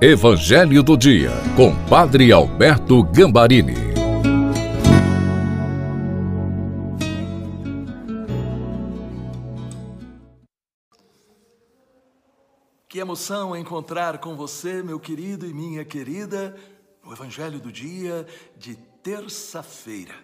[0.00, 3.74] Evangelho do Dia, com Padre Alberto Gambarini.
[12.88, 16.54] Que emoção encontrar com você, meu querido e minha querida,
[17.04, 18.24] no Evangelho do Dia
[18.56, 20.14] de terça-feira.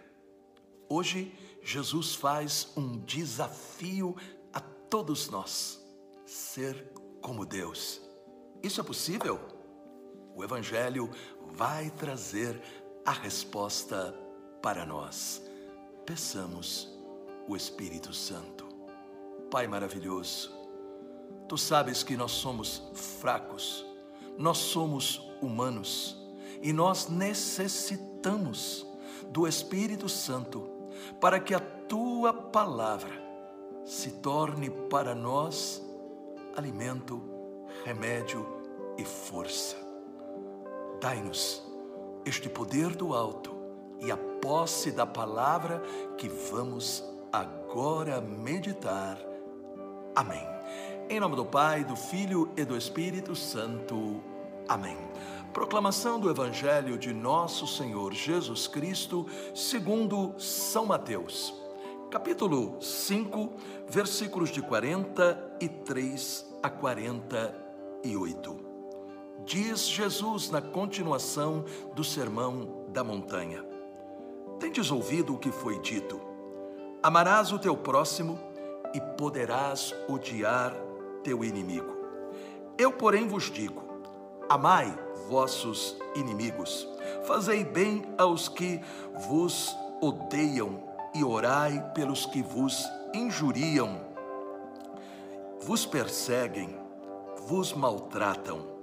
[0.89, 1.35] Hoje,
[1.65, 4.15] Jesus faz um desafio
[4.53, 5.85] a todos nós:
[6.25, 8.01] ser como Deus.
[8.63, 9.54] Isso é possível?
[10.35, 11.11] O Evangelho
[11.53, 12.61] vai trazer
[13.05, 14.15] a resposta
[14.61, 15.43] para nós.
[16.05, 16.93] Peçamos
[17.47, 18.67] o Espírito Santo.
[19.51, 20.53] Pai maravilhoso,
[21.49, 23.87] tu sabes que nós somos fracos,
[24.37, 26.17] nós somos humanos
[26.61, 28.87] e nós necessitamos
[29.31, 30.69] do Espírito Santo
[31.21, 33.23] para que a tua palavra
[33.85, 35.83] se torne para nós
[36.57, 37.23] alimento,
[37.85, 38.47] remédio
[38.97, 39.84] e força.
[41.05, 41.63] Dai-nos
[42.25, 43.55] este poder do alto
[44.01, 45.83] e a posse da palavra
[46.17, 49.19] que vamos agora meditar.
[50.17, 50.41] Amém.
[51.11, 54.23] Em nome do Pai, do Filho e do Espírito Santo.
[54.67, 54.97] Amém.
[55.53, 61.53] Proclamação do Evangelho de Nosso Senhor Jesus Cristo, segundo São Mateus.
[62.11, 63.53] Capítulo 5,
[63.91, 68.64] versículos de 43 a 48
[69.45, 71.65] diz Jesus na continuação
[71.95, 73.65] do sermão da montanha.
[74.59, 76.21] Tendes ouvido o que foi dito:
[77.03, 78.39] Amarás o teu próximo
[78.95, 80.75] e poderás odiar
[81.23, 81.93] teu inimigo.
[82.79, 83.83] Eu, porém, vos digo:
[84.49, 84.97] Amai
[85.29, 86.89] vossos inimigos,
[87.27, 88.81] fazei bem aos que
[89.29, 90.83] vos odeiam
[91.15, 94.01] e orai pelos que vos injuriam,
[95.61, 96.77] vos perseguem,
[97.47, 98.74] vos maltratam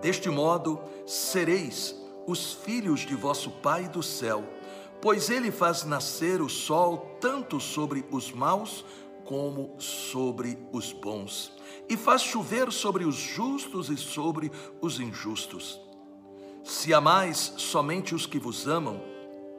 [0.00, 1.94] Deste modo, sereis
[2.26, 4.44] os filhos de vosso Pai do céu,
[5.00, 8.84] pois ele faz nascer o sol tanto sobre os maus
[9.24, 11.52] como sobre os bons,
[11.88, 15.80] e faz chover sobre os justos e sobre os injustos.
[16.64, 19.00] Se amais somente os que vos amam,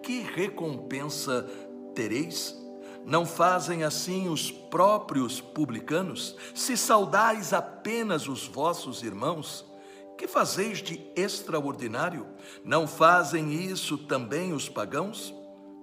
[0.03, 1.49] que recompensa
[1.95, 2.57] tereis?
[3.05, 6.35] Não fazem assim os próprios publicanos?
[6.53, 9.65] Se saudais apenas os vossos irmãos,
[10.21, 12.27] que fazeis de extraordinário?
[12.63, 15.33] Não fazem isso também os pagãos?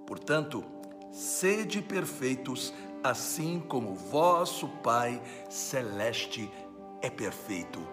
[0.07, 0.63] Portanto,
[1.11, 2.73] sede perfeitos,
[3.03, 6.49] assim como vosso Pai celeste
[7.01, 7.85] é perfeito.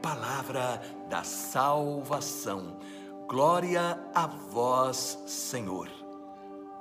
[0.00, 2.78] Palavra da salvação.
[3.26, 5.88] Glória a vós, Senhor.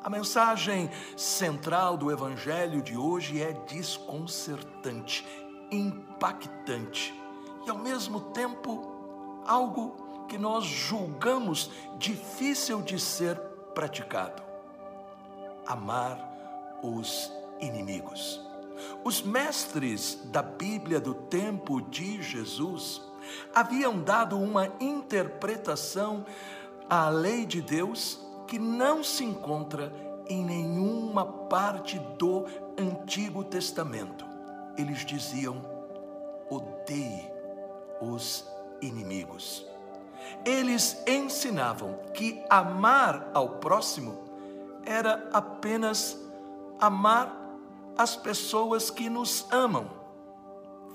[0.03, 0.88] A mensagem
[1.18, 5.26] central do evangelho de hoje é desconcertante,
[5.72, 7.12] impactante
[7.66, 8.99] e ao mesmo tempo
[9.46, 13.38] algo que nós julgamos difícil de ser
[13.74, 14.42] praticado:
[15.66, 16.18] amar
[16.84, 18.42] os inimigos.
[19.04, 23.02] Os mestres da Bíblia do tempo de Jesus
[23.54, 26.26] haviam dado uma interpretação
[26.90, 29.94] à lei de Deus que não se encontra
[30.28, 32.46] em nenhuma parte do
[32.78, 34.26] Antigo Testamento.
[34.78, 35.62] Eles diziam:
[36.50, 37.30] odeie
[38.02, 38.59] os inimigos.
[40.45, 44.17] Eles ensinavam que amar ao próximo
[44.85, 46.17] era apenas
[46.79, 47.35] amar
[47.97, 49.90] as pessoas que nos amam,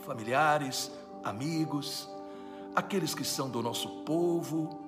[0.05, 0.91] familiares,
[1.23, 2.09] amigos,
[2.75, 4.81] aqueles que são do nosso povo,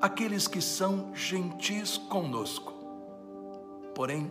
[0.00, 2.72] aqueles que são gentis conosco.
[3.94, 4.30] Porém,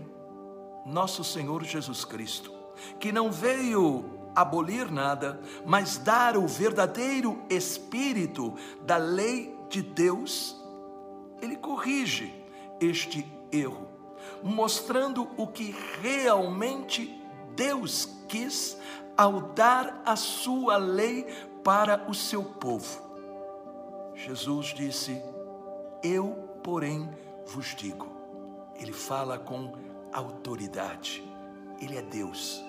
[0.86, 2.54] nosso Senhor Jesus Cristo,
[3.00, 4.06] que não veio
[4.36, 10.62] abolir nada, mas dar o verdadeiro espírito da lei de Deus,
[11.42, 12.34] ele corrige
[12.80, 13.88] este erro,
[14.44, 17.22] mostrando o que realmente
[17.56, 18.78] Deus quis
[19.18, 21.26] ao dar a sua lei
[21.64, 23.02] para o seu povo.
[24.14, 25.22] Jesus disse:
[26.04, 26.32] Eu,
[26.64, 27.10] porém,
[27.46, 28.08] vos digo.
[28.76, 29.74] Ele fala com
[30.12, 31.24] autoridade.
[31.82, 32.64] Ele é Deus.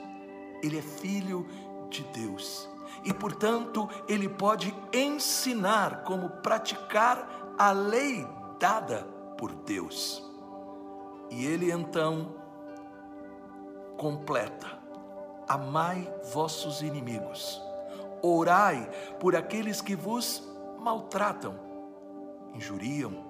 [0.62, 1.46] Ele é filho
[1.90, 2.68] de Deus
[3.06, 8.26] e, portanto, ele pode ensinar como praticar a lei
[8.58, 9.06] dada
[9.38, 10.22] por Deus.
[11.30, 12.34] E ele então
[13.96, 14.66] completa:
[15.48, 17.62] Amai vossos inimigos,
[18.20, 18.90] orai
[19.20, 20.42] por aqueles que vos
[20.78, 21.54] maltratam,
[22.54, 23.24] injuriam,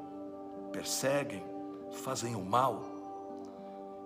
[0.73, 1.45] perseguem,
[1.91, 2.83] fazem o mal.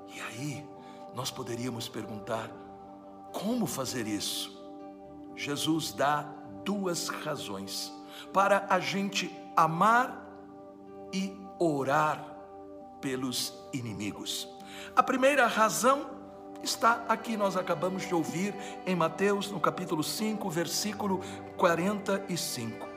[0.08, 0.68] E aí
[1.14, 2.50] nós poderíamos perguntar:
[3.32, 4.58] como fazer isso?
[5.36, 6.22] Jesus dá
[6.64, 7.92] duas razões.
[8.32, 10.30] para a gente amar
[11.12, 12.24] e orar
[13.00, 14.48] pelos inimigos.
[14.94, 16.10] A primeira razão
[16.62, 18.54] está aqui, nós acabamos de ouvir
[18.86, 21.20] em Mateus, no capítulo 5, versículo
[21.56, 22.88] 45.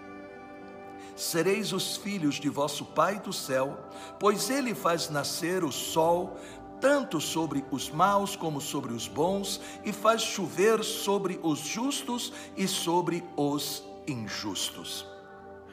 [1.15, 3.77] Sereis os filhos de vosso Pai do céu,
[4.19, 6.38] pois ele faz nascer o sol
[6.83, 12.68] tanto sobre os maus como sobre os bons, e faz chover sobre os justos e
[12.68, 15.07] sobre os injustos.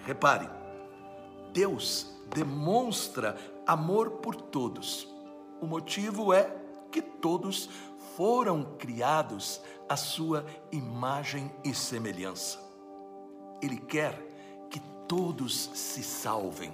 [0.07, 0.49] Repare,
[1.53, 3.37] Deus demonstra
[3.67, 5.09] amor por todos.
[5.61, 6.49] O motivo é
[6.93, 7.69] que todos
[8.17, 12.61] foram criados à sua imagem e semelhança.
[13.61, 14.15] Ele quer
[14.71, 14.79] que
[15.09, 16.71] todos se salvem.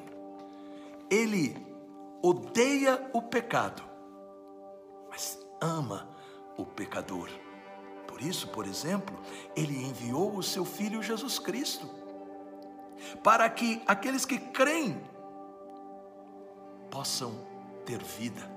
[1.08, 1.56] Ele
[2.22, 3.95] odeia o pecado,
[5.16, 6.06] mas ama
[6.58, 7.30] o pecador.
[8.06, 9.18] Por isso, por exemplo,
[9.56, 11.88] ele enviou o seu filho Jesus Cristo,
[13.24, 15.00] para que aqueles que creem
[16.90, 17.34] possam
[17.86, 18.54] ter vida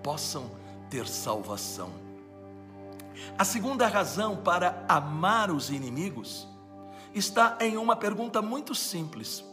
[0.00, 0.48] possam
[0.88, 1.90] ter salvação.
[3.36, 6.46] A segunda razão para amar os inimigos
[7.12, 9.44] está em uma pergunta muito simples.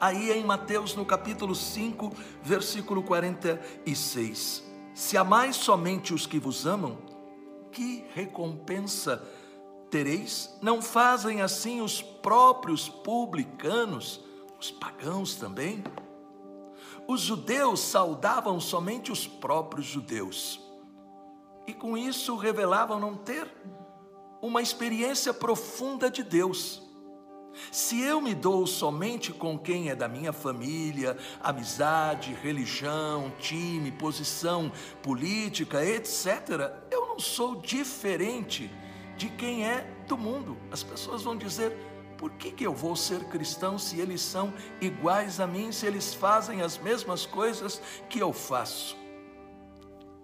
[0.00, 2.12] Aí em Mateus, no capítulo 5,
[2.42, 4.64] versículo 46.
[4.94, 6.98] Se amais somente os que vos amam,
[7.70, 9.22] que recompensa
[9.90, 10.56] tereis?
[10.60, 14.20] Não fazem assim os próprios publicanos,
[14.60, 15.82] os pagãos também?
[17.06, 20.60] Os judeus saudavam somente os próprios judeus.
[21.66, 23.50] E com isso revelavam não ter
[24.40, 26.82] uma experiência profunda de Deus.
[27.70, 34.72] Se eu me dou somente com quem é da minha família, amizade, religião, time, posição
[35.02, 38.70] política, etc., eu não sou diferente
[39.16, 40.56] de quem é do mundo.
[40.70, 41.76] As pessoas vão dizer:
[42.16, 46.14] por que, que eu vou ser cristão se eles são iguais a mim, se eles
[46.14, 48.96] fazem as mesmas coisas que eu faço?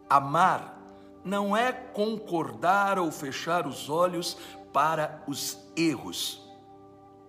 [0.08, 0.78] Amar
[1.24, 4.38] não é concordar ou fechar os olhos
[4.72, 6.47] para os erros,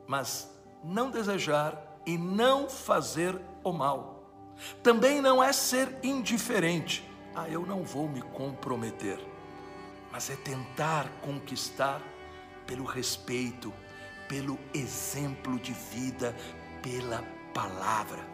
[0.09, 0.49] mas
[0.83, 4.23] não desejar e não fazer o mal.
[4.81, 7.07] Também não é ser indiferente.
[7.35, 9.19] Ah, eu não vou me comprometer,
[10.11, 12.01] mas é tentar conquistar
[12.65, 13.71] pelo respeito,
[14.27, 16.35] pelo exemplo de vida,
[16.81, 17.23] pela
[17.53, 18.27] palavra.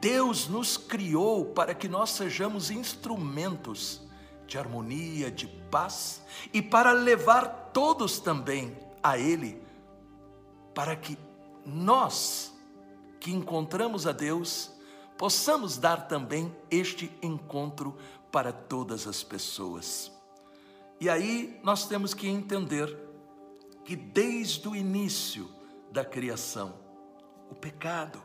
[0.00, 4.00] Deus nos criou para que nós sejamos instrumentos
[4.46, 6.22] de harmonia, de paz
[6.54, 9.68] e para levar todos também a Ele,
[10.74, 11.18] para que
[11.64, 12.52] nós
[13.18, 14.72] que encontramos a Deus
[15.18, 17.96] possamos dar também este encontro
[18.32, 20.10] para todas as pessoas.
[20.98, 22.96] E aí nós temos que entender
[23.84, 25.48] que desde o início
[25.90, 26.74] da criação,
[27.50, 28.22] o pecado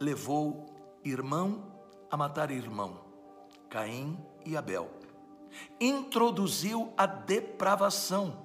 [0.00, 0.66] levou
[1.04, 1.72] irmão
[2.10, 3.00] a matar irmão,
[3.68, 4.90] Caim e Abel.
[5.80, 8.36] Introduziu a depravação,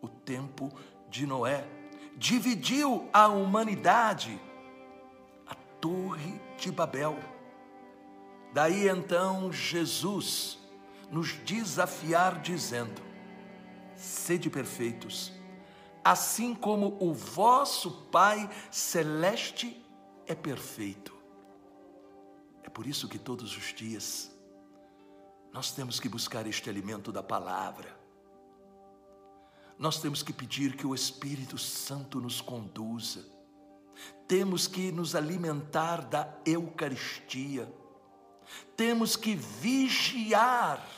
[0.00, 0.70] o tempo
[1.08, 1.81] de Noé.
[2.16, 4.40] Dividiu a humanidade,
[5.46, 7.18] a Torre de Babel.
[8.52, 10.58] Daí então Jesus
[11.10, 13.02] nos desafiar dizendo:
[13.96, 15.32] sede perfeitos,
[16.04, 19.84] assim como o vosso Pai celeste
[20.26, 21.12] é perfeito.
[22.62, 24.30] É por isso que todos os dias
[25.52, 28.01] nós temos que buscar este alimento da palavra.
[29.82, 33.26] Nós temos que pedir que o Espírito Santo nos conduza.
[34.28, 37.68] Temos que nos alimentar da Eucaristia.
[38.76, 40.88] Temos que vigiar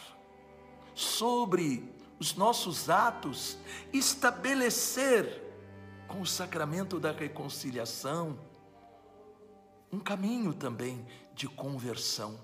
[0.95, 3.57] sobre os nossos atos,
[3.91, 5.43] estabelecer
[6.07, 8.38] com o sacramento da reconciliação
[9.91, 12.38] um caminho também de conversão,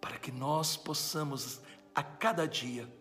[0.00, 1.60] para que nós possamos
[1.94, 2.92] a cada dia,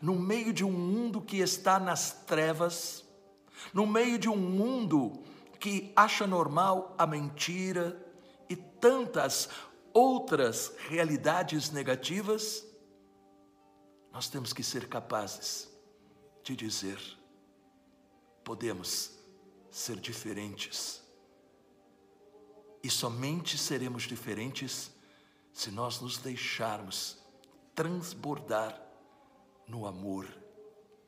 [0.00, 3.04] no meio de um mundo que está nas trevas,
[3.72, 5.22] no meio de um mundo
[5.58, 8.00] que acha normal a mentira
[8.48, 9.48] e tantas
[9.92, 12.64] outras realidades negativas,
[14.12, 15.68] nós temos que ser capazes
[16.42, 17.00] de dizer:
[18.44, 19.12] podemos
[19.70, 21.02] ser diferentes.
[22.82, 24.90] E somente seremos diferentes
[25.52, 27.18] se nós nos deixarmos
[27.74, 28.87] transbordar
[29.68, 30.26] no amor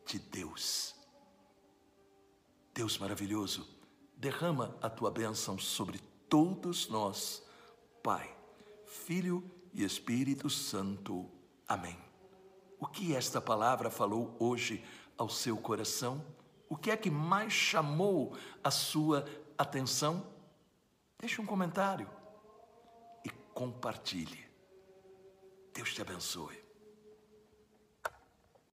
[0.06, 0.94] de Deus.
[2.74, 3.66] Deus maravilhoso,
[4.16, 5.98] derrama a tua bênção sobre
[6.28, 7.42] todos nós,
[8.02, 8.36] Pai,
[8.86, 11.28] Filho e Espírito Santo.
[11.66, 11.98] Amém.
[12.78, 14.84] O que esta palavra falou hoje
[15.16, 16.24] ao seu coração?
[16.68, 19.26] O que é que mais chamou a sua
[19.58, 20.26] atenção?
[21.18, 22.08] Deixe um comentário
[23.24, 24.48] e compartilhe.
[25.74, 26.59] Deus te abençoe.